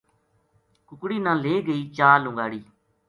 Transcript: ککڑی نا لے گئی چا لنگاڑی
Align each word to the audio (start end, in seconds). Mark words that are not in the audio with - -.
ککڑی 0.87 1.17
نا 1.25 1.33
لے 1.43 1.53
گئی 1.67 1.81
چا 1.95 2.09
لنگاڑی 2.23 2.59